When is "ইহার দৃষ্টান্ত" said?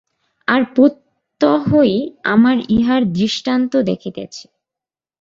2.69-3.73